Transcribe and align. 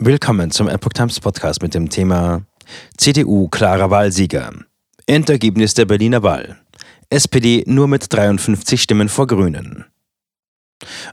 Willkommen 0.00 0.52
zum 0.52 0.68
Epoch 0.68 0.92
Times 0.92 1.18
Podcast 1.18 1.60
mit 1.60 1.74
dem 1.74 1.90
Thema 1.90 2.42
CDU 2.96 3.48
klarer 3.48 3.90
Wahlsieger. 3.90 4.52
Endergebnis 5.06 5.74
der 5.74 5.86
Berliner 5.86 6.22
Wahl. 6.22 6.56
SPD 7.10 7.64
nur 7.66 7.88
mit 7.88 8.12
53 8.12 8.80
Stimmen 8.80 9.08
vor 9.08 9.26
Grünen. 9.26 9.86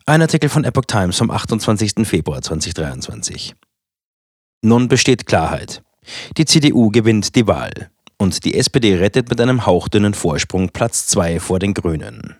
Ein 0.06 0.22
Artikel 0.22 0.50
von 0.50 0.64
Epoch 0.64 0.86
Times 0.86 1.18
vom 1.18 1.32
28. 1.32 2.08
Februar 2.08 2.44
2023. 2.44 3.56
Nun 4.62 4.88
besteht 4.88 5.26
Klarheit. 5.26 5.82
Die 6.38 6.46
CDU 6.46 6.92
gewinnt 6.92 7.36
die 7.36 7.48
Wahl 7.48 7.90
und 8.18 8.46
die 8.46 8.54
SPD 8.54 8.98
rettet 8.98 9.32
mit 9.32 9.42
einem 9.42 9.66
hauchdünnen 9.66 10.14
Vorsprung 10.14 10.70
Platz 10.70 11.08
2 11.08 11.40
vor 11.40 11.58
den 11.58 11.74
Grünen. 11.74 12.36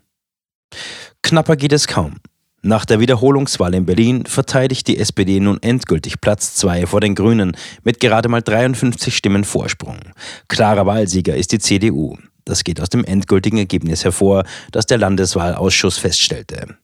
Knapper 1.24 1.56
geht 1.56 1.74
es 1.74 1.88
kaum. 1.88 2.20
Nach 2.68 2.84
der 2.84 3.00
Wiederholungswahl 3.00 3.76
in 3.76 3.86
Berlin 3.86 4.26
verteidigt 4.26 4.88
die 4.88 4.98
SPD 4.98 5.40
nun 5.40 5.62
endgültig 5.62 6.20
Platz 6.20 6.56
2 6.56 6.88
vor 6.88 7.00
den 7.00 7.14
Grünen 7.14 7.56
mit 7.84 8.00
gerade 8.00 8.28
mal 8.28 8.42
53 8.42 9.16
Stimmen 9.16 9.44
Vorsprung. 9.44 10.00
Klarer 10.48 10.88
Wahlsieger 10.88 11.36
ist 11.36 11.52
die 11.52 11.60
CDU. 11.60 12.18
Das 12.44 12.64
geht 12.64 12.82
aus 12.82 12.90
dem 12.90 13.06
endgültigen 13.06 13.60
Ergebnis 13.60 14.04
hervor, 14.04 14.46
das 14.72 14.88
der 14.88 14.98
Landeswahlausschuss 14.98 16.00
feststellte. 16.00 16.76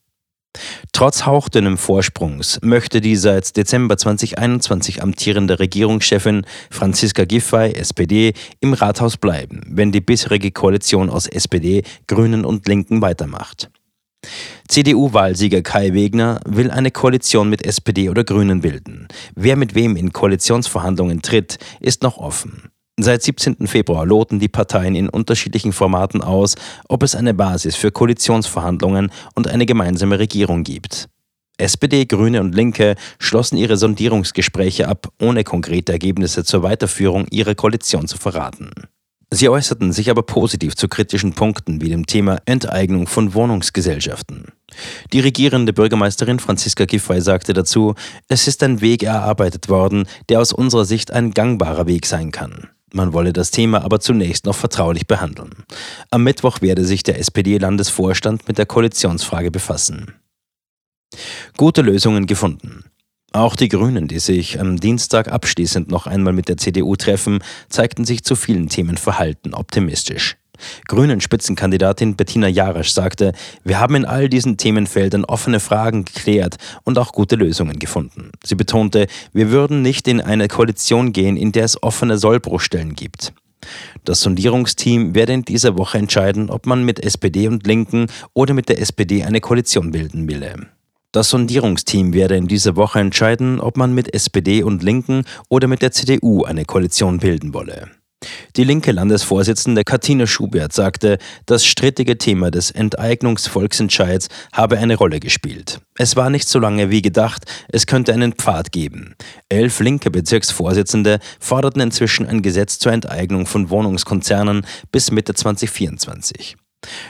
Trotz 0.93 1.25
hauchdünnem 1.25 1.79
Vorsprungs 1.79 2.59
möchte 2.61 3.01
die 3.01 3.15
seit 3.15 3.57
Dezember 3.57 3.97
2021 3.97 5.01
amtierende 5.01 5.57
Regierungschefin 5.57 6.45
Franziska 6.69 7.25
Giffey, 7.25 7.73
SPD, 7.73 8.33
im 8.59 8.73
Rathaus 8.73 9.17
bleiben, 9.17 9.63
wenn 9.67 9.91
die 9.91 10.01
bisherige 10.01 10.51
Koalition 10.51 11.09
aus 11.09 11.25
SPD, 11.25 11.81
Grünen 12.05 12.45
und 12.45 12.67
Linken 12.67 13.01
weitermacht. 13.01 13.71
CDU-Wahlsieger 14.71 15.63
Kai 15.63 15.93
Wegner 15.93 16.39
will 16.45 16.71
eine 16.71 16.91
Koalition 16.91 17.49
mit 17.49 17.65
SPD 17.65 18.07
oder 18.07 18.23
Grünen 18.23 18.61
bilden. 18.61 19.09
Wer 19.35 19.57
mit 19.57 19.75
wem 19.75 19.97
in 19.97 20.13
Koalitionsverhandlungen 20.13 21.21
tritt, 21.21 21.57
ist 21.81 22.03
noch 22.03 22.17
offen. 22.17 22.71
Seit 22.97 23.21
17. 23.21 23.67
Februar 23.67 24.05
loten 24.05 24.39
die 24.39 24.47
Parteien 24.47 24.95
in 24.95 25.09
unterschiedlichen 25.09 25.73
Formaten 25.73 26.21
aus, 26.21 26.55
ob 26.87 27.03
es 27.03 27.15
eine 27.15 27.33
Basis 27.33 27.75
für 27.75 27.91
Koalitionsverhandlungen 27.91 29.11
und 29.35 29.49
eine 29.49 29.65
gemeinsame 29.65 30.19
Regierung 30.19 30.63
gibt. 30.63 31.09
SPD, 31.57 32.05
Grüne 32.05 32.39
und 32.39 32.55
Linke 32.55 32.95
schlossen 33.19 33.57
ihre 33.57 33.75
Sondierungsgespräche 33.75 34.87
ab, 34.87 35.09
ohne 35.19 35.43
konkrete 35.43 35.91
Ergebnisse 35.91 36.45
zur 36.45 36.63
Weiterführung 36.63 37.27
ihrer 37.29 37.55
Koalition 37.55 38.07
zu 38.07 38.17
verraten. 38.17 38.71
Sie 39.33 39.47
äußerten 39.47 39.93
sich 39.93 40.09
aber 40.09 40.23
positiv 40.23 40.75
zu 40.75 40.89
kritischen 40.89 41.33
Punkten 41.33 41.81
wie 41.81 41.87
dem 41.87 42.05
Thema 42.05 42.39
Enteignung 42.45 43.07
von 43.07 43.33
Wohnungsgesellschaften. 43.33 44.51
Die 45.13 45.21
regierende 45.21 45.71
Bürgermeisterin 45.71 46.39
Franziska 46.39 46.83
Giffey 46.83 47.21
sagte 47.21 47.53
dazu, 47.53 47.95
es 48.27 48.47
ist 48.49 48.61
ein 48.61 48.81
Weg 48.81 49.03
erarbeitet 49.03 49.69
worden, 49.69 50.05
der 50.27 50.41
aus 50.41 50.51
unserer 50.51 50.83
Sicht 50.83 51.11
ein 51.11 51.31
gangbarer 51.31 51.87
Weg 51.87 52.05
sein 52.07 52.31
kann. 52.31 52.67
Man 52.93 53.13
wolle 53.13 53.31
das 53.31 53.51
Thema 53.51 53.85
aber 53.85 54.01
zunächst 54.01 54.45
noch 54.45 54.55
vertraulich 54.55 55.07
behandeln. 55.07 55.51
Am 56.09 56.23
Mittwoch 56.23 56.61
werde 56.61 56.83
sich 56.83 57.03
der 57.03 57.17
SPD-Landesvorstand 57.17 58.49
mit 58.49 58.57
der 58.57 58.65
Koalitionsfrage 58.65 59.49
befassen. 59.49 60.13
Gute 61.55 61.81
Lösungen 61.81 62.25
gefunden. 62.25 62.83
Auch 63.33 63.55
die 63.55 63.69
Grünen, 63.69 64.09
die 64.09 64.19
sich 64.19 64.59
am 64.59 64.77
Dienstag 64.77 65.31
abschließend 65.31 65.89
noch 65.89 66.05
einmal 66.05 66.33
mit 66.33 66.49
der 66.49 66.57
CDU 66.57 66.97
treffen, 66.97 67.39
zeigten 67.69 68.03
sich 68.03 68.25
zu 68.25 68.35
vielen 68.35 68.67
Themen 68.67 68.97
verhalten 68.97 69.53
optimistisch. 69.53 70.35
Grünen 70.87 71.21
Spitzenkandidatin 71.21 72.17
Bettina 72.17 72.49
Jarasch 72.49 72.91
sagte, 72.91 73.31
wir 73.63 73.79
haben 73.79 73.95
in 73.95 74.05
all 74.05 74.27
diesen 74.27 74.57
Themenfeldern 74.57 75.23
offene 75.23 75.61
Fragen 75.61 76.03
geklärt 76.03 76.57
und 76.83 76.99
auch 76.99 77.13
gute 77.13 77.37
Lösungen 77.37 77.79
gefunden. 77.79 78.31
Sie 78.43 78.55
betonte, 78.55 79.07
wir 79.31 79.49
würden 79.49 79.81
nicht 79.81 80.09
in 80.09 80.19
eine 80.19 80.49
Koalition 80.49 81.13
gehen, 81.13 81.37
in 81.37 81.53
der 81.53 81.63
es 81.63 81.81
offene 81.81 82.17
Sollbruchstellen 82.17 82.95
gibt. 82.95 83.33
Das 84.03 84.19
Sondierungsteam 84.21 85.15
werde 85.15 85.33
in 85.33 85.43
dieser 85.43 85.77
Woche 85.77 85.97
entscheiden, 85.97 86.49
ob 86.49 86.65
man 86.65 86.83
mit 86.83 86.99
SPD 86.99 87.47
und 87.47 87.65
Linken 87.65 88.07
oder 88.33 88.53
mit 88.53 88.67
der 88.67 88.81
SPD 88.81 89.23
eine 89.23 89.39
Koalition 89.39 89.91
bilden 89.91 90.27
will. 90.27 90.67
Das 91.11 91.29
Sondierungsteam 91.29 92.13
werde 92.13 92.37
in 92.37 92.47
dieser 92.47 92.77
Woche 92.77 92.99
entscheiden, 92.99 93.59
ob 93.59 93.75
man 93.75 93.93
mit 93.93 94.13
SPD 94.13 94.63
und 94.63 94.81
Linken 94.81 95.25
oder 95.49 95.67
mit 95.67 95.81
der 95.81 95.91
CDU 95.91 96.45
eine 96.45 96.63
Koalition 96.63 97.19
bilden 97.19 97.53
wolle. 97.53 97.89
Die 98.55 98.63
linke 98.63 98.91
Landesvorsitzende 98.91 99.83
Katina 99.83 100.27
Schubert 100.27 100.71
sagte, 100.71 101.17
das 101.47 101.65
strittige 101.65 102.17
Thema 102.17 102.51
des 102.51 102.71
Enteignungsvolksentscheids 102.71 104.29
habe 104.53 104.77
eine 104.77 104.95
Rolle 104.95 105.19
gespielt. 105.19 105.81
Es 105.97 106.15
war 106.15 106.29
nicht 106.29 106.47
so 106.47 106.59
lange 106.59 106.91
wie 106.91 107.01
gedacht, 107.01 107.43
es 107.69 107.87
könnte 107.87 108.13
einen 108.13 108.33
Pfad 108.33 108.71
geben. 108.71 109.15
Elf 109.49 109.79
linke 109.79 110.11
Bezirksvorsitzende 110.11 111.19
forderten 111.39 111.81
inzwischen 111.81 112.25
ein 112.27 112.41
Gesetz 112.41 112.79
zur 112.79 112.93
Enteignung 112.93 113.47
von 113.47 113.69
Wohnungskonzernen 113.69 114.65
bis 114.91 115.11
Mitte 115.11 115.33
2024. 115.33 116.55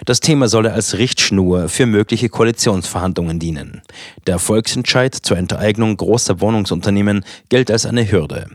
Das 0.06 0.20
Thema 0.20 0.48
solle 0.48 0.74
als 0.74 0.98
Richtschnur 0.98 1.70
für 1.70 1.86
mögliche 1.86 2.30
Koalitionsverhandlungen 2.30 3.40
dienen. 3.40 3.82
Der 4.28 4.40
Volksentscheid 4.40 5.16
zur 5.16 5.38
Enteignung 5.38 5.96
großer 5.96 6.42
Wohnungsunternehmen 6.42 7.24
gilt 7.50 7.72
als 7.72 7.86
eine 7.86 8.10
Hürde. 8.12 8.48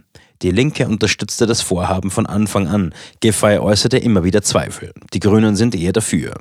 Die 0.42 0.50
Linke 0.50 0.86
unterstützte 0.86 1.46
das 1.46 1.62
Vorhaben 1.62 2.10
von 2.10 2.26
Anfang 2.26 2.68
an. 2.68 2.94
Giffey 3.20 3.58
äußerte 3.58 3.96
immer 3.96 4.24
wieder 4.24 4.42
Zweifel. 4.42 4.92
Die 5.14 5.20
Grünen 5.20 5.56
sind 5.56 5.74
eher 5.74 5.92
dafür. 5.92 6.38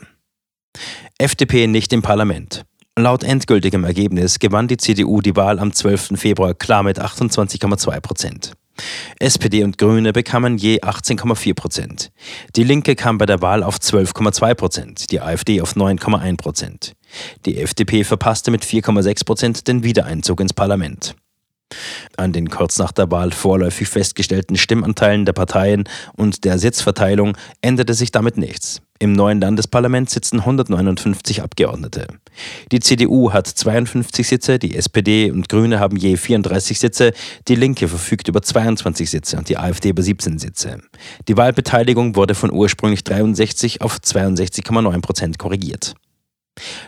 FDP 1.17 1.67
nicht 1.67 1.93
im 1.93 2.01
Parlament. 2.01 2.65
Laut 2.97 3.23
endgültigem 3.23 3.83
Ergebnis 3.83 4.39
gewann 4.39 4.67
die 4.67 4.77
CDU 4.77 5.21
die 5.21 5.35
Wahl 5.35 5.59
am 5.59 5.71
12. 5.71 6.19
Februar 6.19 6.53
klar 6.53 6.83
mit 6.83 6.99
28,2 6.99 7.99
Prozent. 8.01 8.53
SPD 9.19 9.63
und 9.63 9.77
Grüne 9.77 10.13
bekamen 10.13 10.57
je 10.57 10.81
18,4 10.81 11.53
Prozent. 11.53 12.11
Die 12.55 12.63
Linke 12.63 12.95
kam 12.95 13.17
bei 13.17 13.25
der 13.25 13.41
Wahl 13.41 13.63
auf 13.63 13.77
12,2 13.77 14.53
Prozent, 14.55 15.11
die 15.11 15.21
AfD 15.21 15.61
auf 15.61 15.75
9,1 15.75 16.37
Prozent. 16.37 16.93
Die 17.45 17.57
FDP 17.57 18.03
verpasste 18.03 18.51
mit 18.51 18.63
4,6 18.63 19.25
Prozent 19.25 19.67
den 19.67 19.83
Wiedereinzug 19.83 20.39
ins 20.41 20.53
Parlament. 20.53 21.15
An 22.17 22.31
den 22.31 22.49
kurz 22.49 22.77
nach 22.77 22.91
der 22.91 23.09
Wahl 23.11 23.31
vorläufig 23.31 23.87
festgestellten 23.87 24.55
Stimmanteilen 24.55 25.25
der 25.25 25.33
Parteien 25.33 25.85
und 26.15 26.43
der 26.43 26.59
Sitzverteilung 26.59 27.37
änderte 27.61 27.93
sich 27.93 28.11
damit 28.11 28.37
nichts. 28.37 28.81
Im 28.97 29.11
neuen 29.11 29.41
Landesparlament 29.41 30.09
sitzen 30.09 30.39
159 30.39 31.43
Abgeordnete. 31.43 32.07
Die 32.71 32.79
CDU 32.79 33.33
hat 33.33 33.45
52 33.45 34.25
Sitze, 34.25 34.57
die 34.57 34.77
SPD 34.77 35.31
und 35.31 35.49
Grüne 35.49 35.81
haben 35.81 35.97
je 35.97 36.15
34 36.15 36.79
Sitze, 36.79 37.11
die 37.49 37.55
Linke 37.55 37.89
verfügt 37.89 38.29
über 38.29 38.41
22 38.41 39.09
Sitze 39.09 39.37
und 39.37 39.49
die 39.49 39.57
AfD 39.57 39.89
über 39.89 40.01
17 40.01 40.39
Sitze. 40.39 40.79
Die 41.27 41.35
Wahlbeteiligung 41.35 42.15
wurde 42.15 42.35
von 42.35 42.53
ursprünglich 42.53 43.03
63 43.03 43.81
auf 43.81 43.97
62,9 43.97 45.01
Prozent 45.01 45.39
korrigiert. 45.39 45.95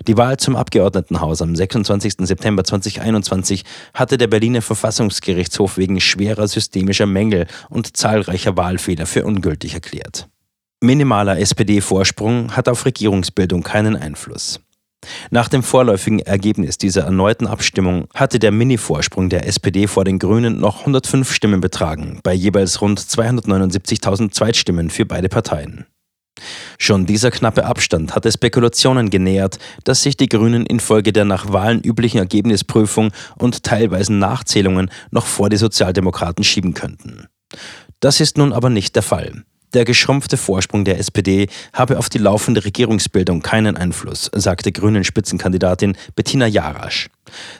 Die 0.08 0.16
Wahl 0.16 0.38
zum 0.38 0.56
Abgeordnetenhaus 0.56 1.42
am 1.42 1.58
26. 1.58 2.14
September 2.20 2.64
2021 2.64 3.66
hatte 3.94 4.18
der 4.18 4.28
Berliner 4.28 4.62
Verfassungsgerichtshof 4.62 5.78
wegen 5.78 6.00
schwerer 6.00 6.48
systemischer 6.48 7.06
Mängel 7.06 7.48
und 7.70 7.98
zahlreicher 7.98 8.56
Wahlfehler 8.56 9.06
für 9.06 9.26
ungültig 9.26 9.74
erklärt. 9.74 10.30
Minimaler 10.80 11.40
SPD-Vorsprung 11.40 12.56
hat 12.56 12.70
auf 12.70 12.86
Regierungsbildung 12.86 13.64
keinen 13.64 13.96
Einfluss. 13.96 14.60
Nach 15.32 15.48
dem 15.48 15.64
vorläufigen 15.64 16.20
Ergebnis 16.20 16.78
dieser 16.78 17.04
erneuten 17.04 17.48
Abstimmung 17.48 18.08
hatte 18.14 18.38
der 18.38 18.52
Mini-Vorsprung 18.52 19.30
der 19.30 19.48
SPD 19.48 19.88
vor 19.88 20.04
den 20.04 20.20
Grünen 20.20 20.60
noch 20.60 20.82
105 20.82 21.32
Stimmen 21.32 21.62
betragen, 21.62 22.20
bei 22.22 22.34
jeweils 22.34 22.80
rund 22.82 23.00
279.000 23.00 24.32
Zweitstimmen 24.32 24.92
für 24.92 25.06
beide 25.06 25.30
Parteien. 25.30 25.88
Schon 26.78 27.08
dieser 27.08 27.32
knappe 27.32 27.66
Abstand 27.66 28.14
hatte 28.14 28.32
Spekulationen 28.32 29.10
genähert, 29.10 29.58
dass 29.84 30.04
sich 30.04 30.16
die 30.16 30.30
Grünen 30.30 30.68
infolge 30.68 31.12
der 31.12 31.26
nach 31.26 31.52
Wahlen 31.52 31.82
üblichen 31.82 32.20
Ergebnisprüfung 32.20 33.12
und 33.40 33.64
teilweisen 33.64 34.20
Nachzählungen 34.20 34.92
noch 35.10 35.26
vor 35.26 35.50
die 35.50 35.58
Sozialdemokraten 35.58 36.44
schieben 36.44 36.76
könnten. 36.76 37.26
Das 38.00 38.20
ist 38.20 38.38
nun 38.38 38.54
aber 38.54 38.70
nicht 38.70 38.96
der 38.96 39.02
Fall. 39.02 39.44
Der 39.74 39.84
geschrumpfte 39.84 40.38
Vorsprung 40.38 40.86
der 40.86 40.98
SPD 40.98 41.48
habe 41.74 41.98
auf 42.00 42.10
die 42.10 42.20
laufende 42.20 42.64
Regierungsbildung 42.64 43.42
keinen 43.42 43.76
Einfluss, 43.76 44.32
sagte 44.34 44.72
Grünen 44.72 45.04
Spitzenkandidatin 45.04 45.98
Bettina 46.16 46.48
Jarasch. 46.48 47.10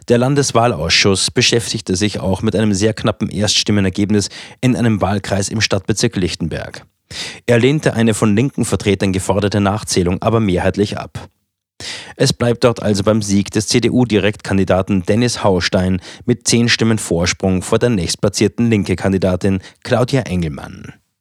Der 0.08 0.18
Landeswahlausschuss 0.18 1.32
beschäftigte 1.32 1.96
sich 1.96 2.20
auch 2.20 2.42
mit 2.42 2.56
einem 2.56 2.74
sehr 2.74 2.94
knappen 2.94 3.30
Erststimmenergebnis 3.30 4.30
in 4.62 4.76
einem 4.76 5.02
Wahlkreis 5.02 5.50
im 5.50 5.60
Stadtbezirk 5.60 6.16
Lichtenberg. 6.16 6.86
Er 7.46 7.60
lehnte 7.60 7.94
eine 7.94 8.14
von 8.14 8.36
linken 8.36 8.66
Vertretern 8.66 9.12
geforderte 9.12 9.60
Nachzählung 9.60 10.22
aber 10.22 10.40
mehrheitlich 10.40 10.98
ab. 10.98 11.30
Es 12.16 12.34
bleibt 12.34 12.64
dort 12.64 12.82
also 12.82 13.04
beim 13.04 13.22
Sieg 13.22 13.52
des 13.52 13.68
CDU-Direktkandidaten 13.68 15.04
Dennis 15.04 15.44
Haustein 15.44 16.02
mit 16.26 16.48
zehn 16.48 16.70
Stimmen 16.70 16.98
Vorsprung 16.98 17.62
vor 17.62 17.80
der 17.80 17.90
nächstplatzierten 17.90 18.70
linke 18.70 18.96
Kandidatin 18.96 19.60
Claudia 19.84 20.22
Engelmann. 20.22 20.94